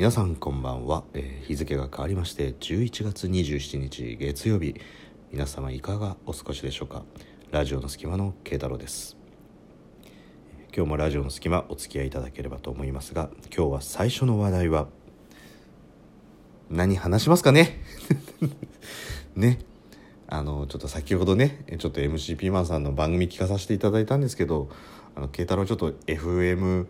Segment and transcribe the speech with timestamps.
[0.00, 4.74] 皆さんこんばんは、えー日付が変わりまして11月27日月曜日。
[5.30, 7.02] 皆様いかがお過ごしでしょうか？
[7.50, 9.18] ラジオの隙間の慶太郎です。
[10.74, 14.88] 今日もラジオの隙間お付き合いいただければと思いますが今日は最初の話題は
[16.70, 17.82] 何話しますかね？
[19.36, 19.58] ね。
[20.28, 24.70] あのちょっと先ほどねちょっと MC ピーマンさんの番組聞かさせていただいたんですけど
[25.14, 26.86] あの慶太郎ちょっと FM っ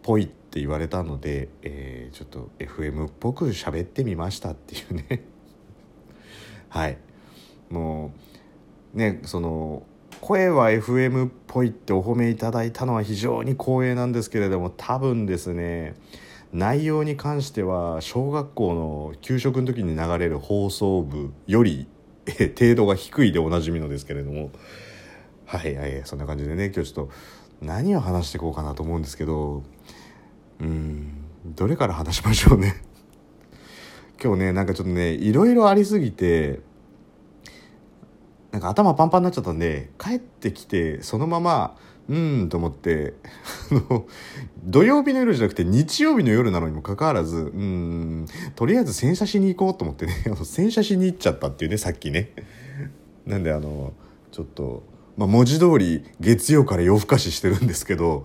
[0.00, 5.24] ぽいって言われたので、えーちょっと FM っぽく喋ってみましたっていうね。
[6.70, 6.96] はい。
[7.68, 8.12] も
[8.94, 9.82] うねその
[10.22, 15.94] 声は FM っぽいってお褒めいただいたのは非常に光栄なんですけれども多分ですね
[16.52, 21.86] 内容に関しては小学校の給食の時に流れる放送部より
[22.58, 24.50] 程度が低いでおなじみのですけれども。
[25.44, 27.12] はいはいそんな感じでね今日ちょっと
[27.62, 29.62] 何を話していこうかなと思うんですけど
[30.60, 31.24] うん。
[31.44, 32.82] どれから話しましょうね。
[34.22, 36.60] 今日ねなんかちょっとねいろいろありすぎて
[38.50, 41.76] なんか頭パンパンになっちゃったんで帰ってきてそのまま
[42.08, 43.14] うんと思って
[43.70, 44.06] あの
[44.64, 52.32] 土曜日の夜じゃなくて日曜日の夜なのにもかかわらずうんとりあえず洗車しに行こうと思ってね 洗車しに行っちゃったっていうねさっきね。
[53.26, 53.92] なんであの
[54.32, 54.82] ちょっと、
[55.18, 58.24] まあ、文字通り月曜から夜更かししてるんですけど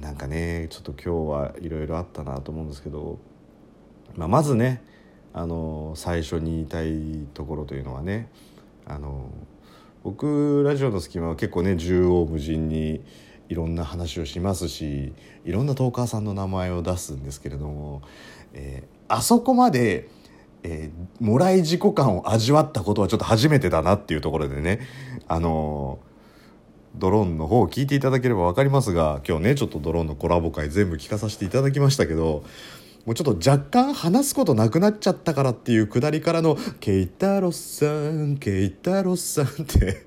[0.00, 3.18] なんかねちょっと今日はいろいろあったなと思うんですけど、
[4.16, 4.82] まあ、まずね
[5.32, 8.30] あの最初に言いたいところというのはね
[8.86, 9.30] あの
[10.02, 13.04] 僕ラジオの隙間は結構ね縦横無尽に
[13.48, 15.12] いろんな話をしますし
[15.44, 18.02] いろんなトーカーさんの名前を出すんですけれども、
[18.54, 20.08] えーあそこまで、
[20.62, 24.80] えーもらい自己感を味わったことはちょっと初めてだなっていうところでね
[25.26, 25.98] あの
[26.96, 32.44] ドローンの方を聞いていただければ分かりますが今日ねちょっとドローンのコラボ会全部聞かさせていただきましたけど
[33.06, 40.04] もうちょっと若干話すことなくなっちゃったからっていうくだりからの「ケイタロスさんケイタロスさん」って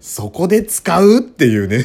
[0.00, 1.84] そこで使うっていうね。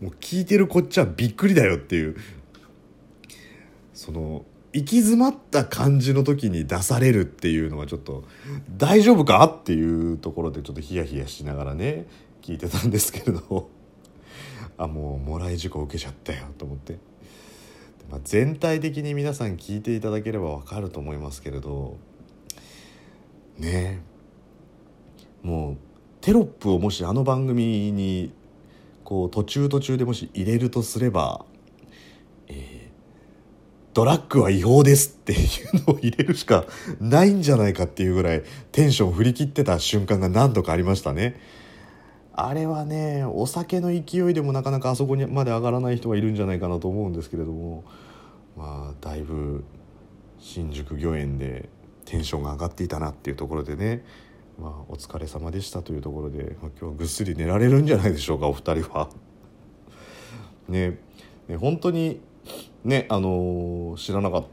[0.00, 2.16] もう聞いてるこっちはびっくりだよっていう。
[3.92, 8.24] その行き詰まった感じの時に出されるっていうのはちょっと
[8.76, 12.06] 大丈夫かっていうところでちょっとヒヤヒヤしながらね
[12.40, 13.68] 聞いてたんですけれど。
[14.78, 16.96] あもうもらい事故受けちゃったよと思って、
[18.10, 21.98] まあ、全体的に皆さん聞いていただければわかると思いますけれど。
[23.58, 24.00] ね。
[25.42, 25.76] もう
[26.20, 28.32] テロップをもしあの番組に
[29.04, 31.44] こう途中途中でもし入れるとすれば
[33.92, 36.64] ドラッグは違法ですっていうのを入れるしか
[37.00, 41.40] ないんじゃないかっていうぐらいテンション振り切ってた瞬間が何度かありましたね。
[42.32, 47.84] あれはねお酒の勢いでもなかなかあそこにまで上がらない人がいるんじゃないかなと思うんですけれども
[48.56, 49.64] まあだいぶ
[50.38, 51.68] 新宿御苑で
[52.06, 54.04] テンションが上がっていたなっていうところでね
[54.58, 59.08] まあお疲れ様でしたというところで、今日はぐっすり寝られるんじゃないでしょうかお二人は。
[60.68, 60.98] ね
[61.48, 62.20] ね本当に
[62.84, 64.44] ねあのー知らなかっ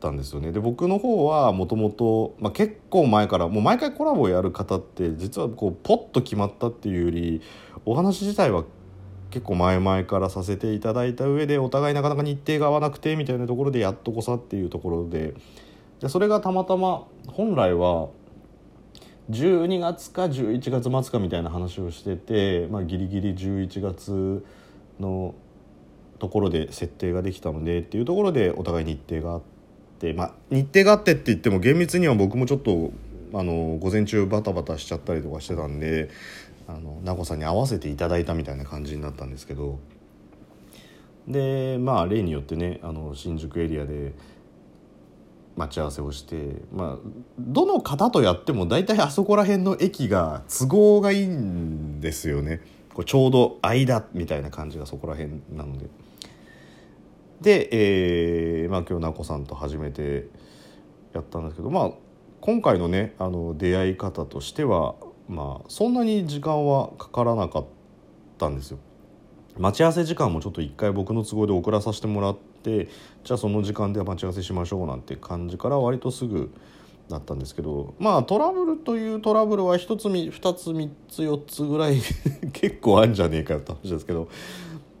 [0.00, 0.52] たんですよね。
[0.52, 7.42] で僕の方はもともと結構前からもう毎回コラボをやる方って実はこうポッと決まったっていうより
[7.84, 8.64] お話自体は
[9.30, 15.34] 結構前々からさせていただいた上でお互いなかなか日程が合わなくてみたいなところでやっとこさっていうところで。
[16.00, 18.08] でそれがたまたま本来は
[19.30, 24.44] 12月か11月末かみたいな話をしてて、まあ、ギリギリ11月
[25.00, 25.34] の
[26.18, 29.42] ところで設定ができたのでっていうところでお互い日程があっ
[29.98, 32.92] て、まあ、日程があってって言っても厳密には僕もちょっと
[33.34, 36.10] あの午前中バタバタしちゃったりとかしてたんで
[36.68, 39.78] あの名護さんに合わせていただいたみたいな感じになったんですけど。
[41.28, 44.12] でまあ例によってねあの新宿エリアで
[45.56, 52.60] 待ち合わせをしてまあどの方とやっても大体あそこら辺の駅が都合がいいんですよね。
[52.96, 55.86] こうちょうど間みたいな感じがそこら辺なので。
[57.42, 57.68] で、
[58.62, 60.28] えーまあ、今日なこさんと初めて
[61.12, 61.90] やったんですけど、まあ、
[62.40, 64.94] 今回のねあの出会い方としては、
[65.28, 67.66] まあ、そんなに時間はかからなかっ
[68.38, 68.78] たんですよ。
[69.58, 72.88] 待ち合わせ時間もちょっと一回僕の都合で遅らさせてもらって
[73.24, 76.50] じゃあその時間で待ち合わせしましょうなんて感じから割とすぐ
[77.08, 82.00] だったんですけどまあトラブルというトラブルは1つ2つ3つ4つぐらい
[82.52, 84.28] 結構あるんじゃねえかって話ですけど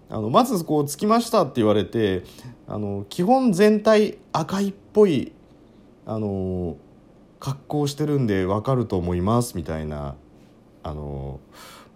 [0.08, 2.22] あのまずこう「着きました」って言われて
[2.68, 5.32] あの基本全体赤いっぽい
[6.04, 6.76] あの
[7.40, 10.14] 格好してるんで分かると思いますみたいな
[10.84, 11.40] あの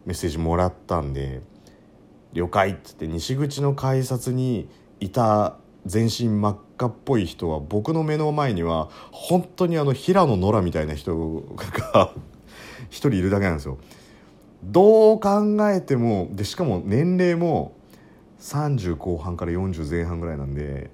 [0.04, 1.42] メッセージもらったんで
[2.34, 4.68] 「了解」っつって西口の改札に
[4.98, 5.56] いた
[5.86, 11.42] 全身真っ赤っぽい人は僕の目の前には本当にあの平野ノラみたいな人
[11.92, 12.12] が
[12.90, 13.78] 一人いるだけなんですよ。
[14.62, 17.72] どう考えてもでしかも年齢も
[18.40, 20.90] 30後半から40前半ぐらいなんで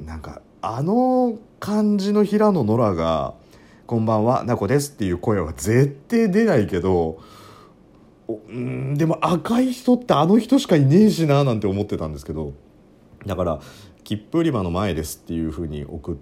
[0.00, 3.34] なんかあの感じの平野ノラが
[3.86, 7.18] 「こんばんはなこです」っていう声は絶対出ないけど
[8.28, 12.54] うんでも赤い人ってあの人しかいねえしななんて思ってたんですけど
[13.26, 13.60] だから
[14.02, 16.16] 切符売り場の前ですっていうふうに送っ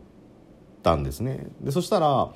[0.83, 1.47] たんですね。
[1.61, 2.33] でそしたら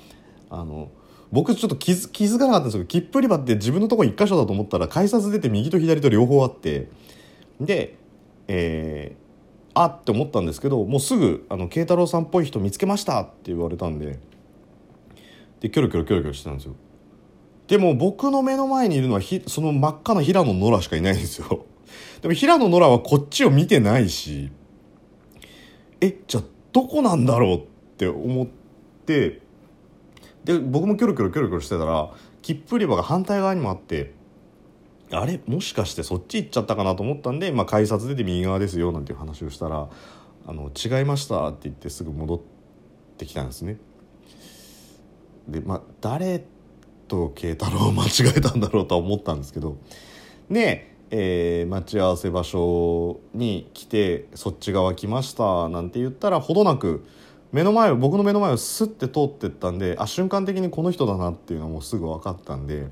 [0.49, 0.91] あの
[1.31, 6.89] 僕ちょっと気づ気づかなかったんですけど切符売り場って自分のとこ1箇所だと思ったら改札出て右と左と両方あって
[7.59, 7.95] で
[8.47, 14.19] えー、あって思ったんですけどもうすぐあの慶太郎さんっぽい人見つけましたって言われたんで
[15.59, 16.75] でキョロキョロキョロキョロしてたんですよ。
[17.67, 21.65] でも僕の目の前にいるのはひその真っ赤な平野ノラしかいないんですよ。
[22.21, 24.51] でも平野ノラはこっちを見てないし
[26.01, 27.61] えじゃあどこなんだろうっ
[27.97, 28.47] て思っ
[29.05, 29.41] て
[30.43, 32.09] で僕もキョロキョロキョロキョロしてたら
[32.41, 34.13] 切符売り場が反対側にもあって
[35.11, 35.39] あれ？
[35.47, 39.87] もしかしてそっち行っちゃったかなと思ったんで、まあ、改札出て右側ですよなんていう話をしたら
[40.45, 42.39] 「あの違いました」って言ってすぐ戻っ
[43.17, 43.77] てきたんですね。
[45.47, 46.45] でまあ誰
[47.07, 49.77] と慶太郎を間違えたんだろうとは思ったんですけど
[50.51, 57.05] で、えー、待ち合わせ場所に来て「そっち側来ました」なんて言ったらほどなく
[57.51, 62.87] 目の前僕の目の前をスッて通ってったんであ瞬間的にこの人だなっていうのはもうすぐ分かったんで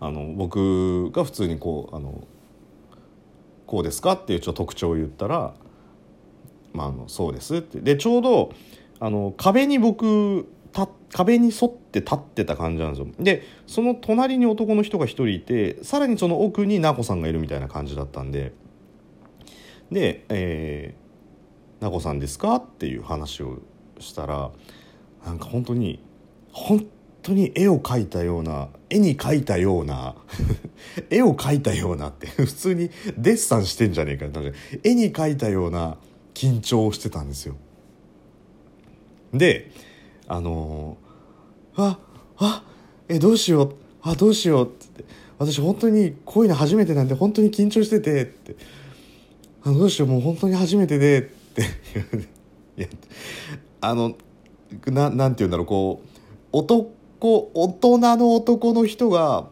[0.00, 2.24] あの僕が普通にこうあの
[3.66, 5.54] 「こうですか?」っていうちょっと特徴を言ったら
[6.72, 8.50] 「まあ、あのそうです」ってでちょうど
[9.00, 10.46] あの壁に僕
[11.14, 13.06] 壁に沿って立ってた感じなんですよ。
[13.20, 18.52] でその隣に男の人が1人いてさらにその奥に奈子さんがいるみたいな感じだったんで。
[19.92, 21.04] で、えー
[21.78, 23.60] 「奈子さんですか?」っていう話を
[24.00, 24.50] したら
[25.24, 26.00] なんか本当に
[26.50, 26.84] 本
[27.22, 30.16] 当に絵を描いたような絵に描いたような
[31.10, 34.52] 絵を描いたようなって普通にデッサンしてんじゃねえかって
[34.82, 35.96] 絵に描いたような
[36.34, 37.54] 緊張をしてたんですよ。
[39.32, 39.70] で
[40.26, 40.96] あの、
[41.76, 41.98] あ
[42.38, 42.64] あ
[43.08, 43.74] えどうしよう。
[44.02, 44.66] あどうしよう。
[44.66, 45.04] って。
[45.38, 48.22] 私本当にこういうの初めてなんで本当に緊張してて。
[48.22, 48.56] って。
[49.64, 50.08] あどうしよう。
[50.08, 51.20] もう本当に初めてで。
[51.20, 51.22] っ
[51.54, 51.62] て。
[52.76, 52.88] いや
[53.80, 54.16] あの
[54.86, 55.66] ななんて言うんだろう。
[55.66, 56.08] こう
[56.52, 59.48] 男大人の男の人が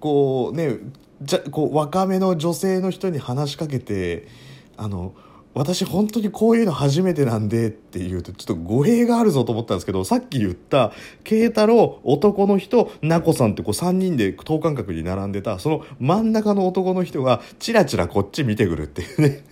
[0.00, 0.78] こうね
[1.22, 4.28] じゃこう若めの女性の人に話しかけて
[4.76, 5.14] あの
[5.54, 10.92] 私本当にこういうの初めてなんでって言うとちょっと語弊があるぞと思ったんですけどさっき言った
[11.22, 19.44] 慶太郎男の人奈子さんってこう3人で等間隔に並んでたその真ん中の男の人がチラチラこっち見てくるっていうね。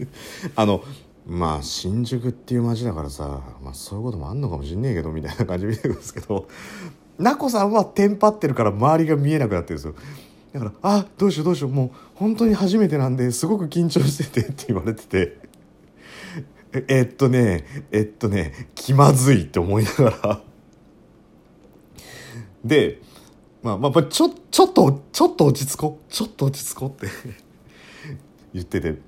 [0.56, 0.82] あの
[1.26, 6.46] まあ新宿っていう街だからさ、まあ、そういうこともあんのかもしんねえけどみたいな感じで見てくるんですけど
[7.16, 9.94] 奈子さんはテンパってるから周りが見えなくなってるんですよ。
[10.52, 15.45] だから「あどうしようどうしようもう本当に初めてなんですごく緊張してて」って言われてて。
[16.88, 20.40] えっとねえっとね気まずいって思いながら。
[22.64, 23.00] で
[23.62, 26.12] まあまあちょちょっとちょっと落ち着こう。
[26.12, 27.08] ちょっと落ち着こうって。
[28.52, 28.92] 言ってて。
[28.92, 28.98] で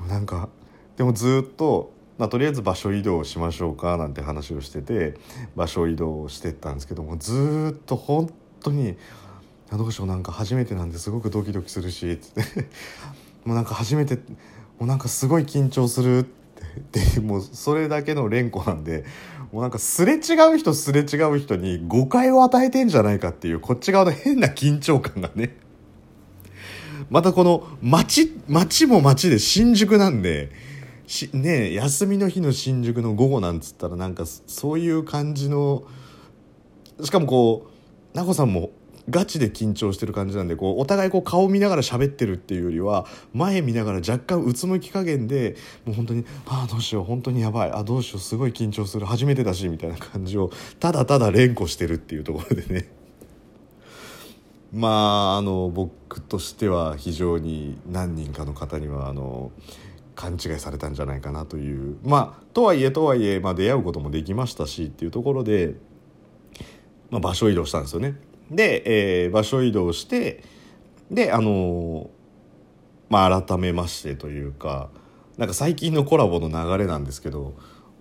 [0.00, 0.48] もなんか
[0.96, 5.14] でもずっと、まあ、とりあえず場所移動しましょうかなんて話をしてて
[5.56, 8.96] 場所移動してったんですけどもずっと本当に
[9.72, 12.68] 「どうしようなんか初めてなんですごくドキドキするし」つって。
[13.44, 14.20] もうなんか初めても
[14.80, 16.43] うなんかすごい緊張するって
[17.14, 19.04] でもうそれだけの連呼なんで
[19.52, 25.56] もうなんかすれ違う人すれ違う人に誤解を与えてんじゃないかっていうこっち側の変な緊張感がね。
[27.10, 30.50] またこの街街も街で新宿なんで
[31.06, 35.84] しね休みの日の新宿の午後なんつったらなんかそういう感じの
[37.02, 38.70] しかもこう奈子さんも
[39.10, 52.88] ガチで緊張してる感じなんでこうお互いこう顔見ながら喋ってるっていうよりは前見ながら若干うつむき加減でもう本当に「ああどうしよう本当にやばいあどうしようすごい緊張する初めてだし」みたいな感じをただただ連呼してるっていうところでね
[54.72, 54.88] ま
[55.34, 59.52] ああの僕としては非常に何人かの方にはあの
[60.16, 65.74] 勘違いされたんじゃないかなというまあとはいえとはいえ、まあ、出会うこともできましたしっていうところで、
[67.10, 68.14] まあ、場所移動したんですよね。
[68.50, 70.42] で、えー、場所移動して
[71.10, 72.10] であの
[73.08, 74.90] まあ改めましてというか
[75.36, 77.54] なんか最近のコラボの流れなんですけど、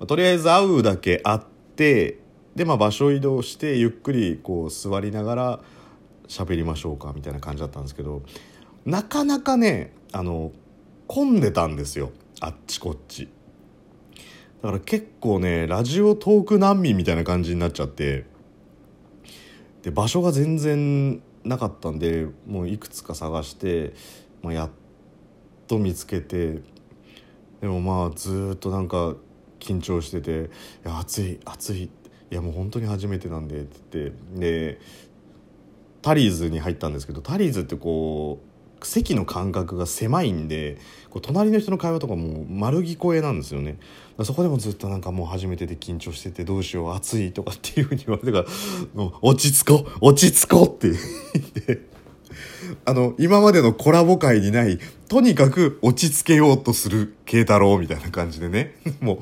[0.08, 1.40] とりあえず会うだけ会っ
[1.76, 2.20] て
[2.56, 5.60] で、まあ、場所移動してゆっくりこう座りながら
[6.28, 8.22] 喋りましょうかみたいな感じだったんですけど
[8.86, 10.52] なかなかねあの
[11.08, 12.12] 混んでたんですよ。
[12.40, 13.30] あっちこっち。
[14.62, 18.32] だから結構ねラジオトーク難民みたいな感じになっちゃって。
[19.84, 23.94] で場所が全然なかったんでもういくつか探して、
[24.42, 24.70] まあ、やっ
[25.68, 26.62] と見つけて
[27.62, 29.16] でもまあずっとなんか
[29.60, 30.50] 緊張してて
[30.86, 31.84] 「いや暑い暑い」
[32.32, 34.80] いやもう本当に初めてなんでって言ってで
[36.02, 38.53] タリーズに入ったんですけどタリーズってこう
[38.88, 40.78] 席の間隔が狭いんで
[41.10, 43.78] こう隣の人の会話とかも丸聞こえなんですよね。
[44.24, 48.46] そこでもずっとなんかもう初めてで緊張しててどうしよう暑いとかっていうふうに言われてから
[49.22, 50.98] 落ち着こう落ち着こうって
[51.34, 51.94] 言って。
[52.86, 58.76] あの今までのコラボ会にないとにかく落ち着けようとする慶太郎みたいな感じでね。
[59.02, 59.22] も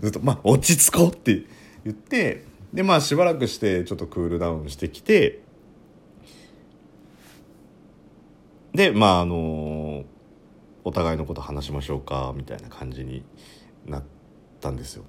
[0.00, 1.44] うずっとまあ落ち着こうって
[1.84, 5.40] 言ってでまあしばらくしてちょっとクールダウンしてきて
[8.74, 10.04] でまああの
[10.84, 13.24] お互いのこと話しましょうかみたいな感じに
[13.86, 14.02] なっ
[14.60, 15.04] たんですよ。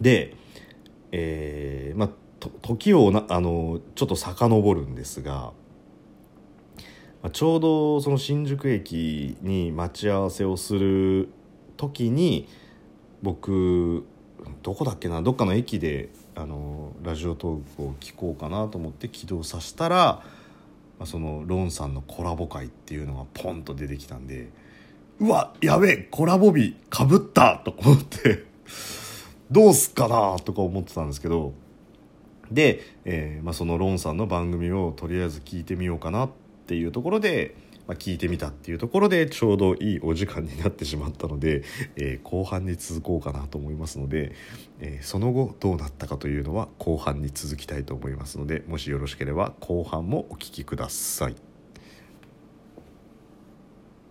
[0.00, 0.34] で、
[1.12, 2.10] えー、まあ
[2.62, 5.52] 時をなあのちょっと遡るんですが、
[7.22, 11.28] まあ、ちょうどその新宿駅に待ち合わせをする
[11.76, 12.48] 時に
[13.22, 14.06] 僕
[14.62, 20.22] どこだっけなどっかの駅であのラジオトークを聞こうかなと思って起動させたら
[21.00, 24.50] まあ、そのロンさんのコラボ会っていうのがポンと出てきたんで
[25.18, 28.44] うわやべえコラボ日かぶったと思って
[29.50, 31.54] どうすっかなとか思ってたんですけど
[32.52, 36.30] で、えーまあ、そのロンさんの番組をとりあえず聞いてみようかなっ
[36.66, 37.54] ていうところで
[37.90, 41.64] まあ、聞いてみたっていうところでちょうどいいお時間になってしまったので、
[41.96, 44.30] えー、後半に続こうかなと思いますので、
[44.78, 51.49] えー、その後どうなったかというのは後半に続きたいと思いますのでもしよろしければ後半もお聴きください。